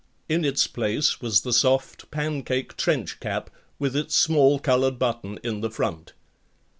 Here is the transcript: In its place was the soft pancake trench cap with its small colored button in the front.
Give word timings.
In 0.27 0.43
its 0.43 0.65
place 0.65 1.21
was 1.21 1.41
the 1.41 1.53
soft 1.53 2.09
pancake 2.09 2.75
trench 2.75 3.19
cap 3.19 3.51
with 3.77 3.95
its 3.95 4.15
small 4.15 4.57
colored 4.57 4.97
button 4.97 5.37
in 5.43 5.61
the 5.61 5.69
front. 5.69 6.13